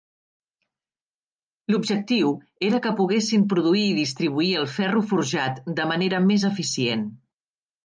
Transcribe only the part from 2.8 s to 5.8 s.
que poguessin produir i distribuir el ferro forjat